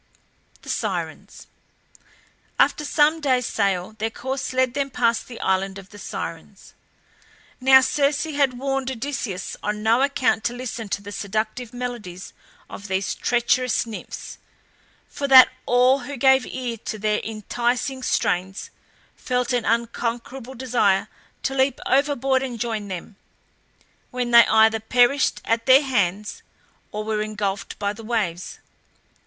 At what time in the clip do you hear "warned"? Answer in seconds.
8.57-8.89